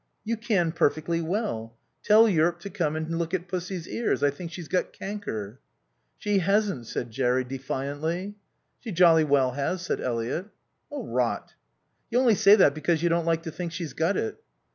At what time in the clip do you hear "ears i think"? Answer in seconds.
3.87-4.51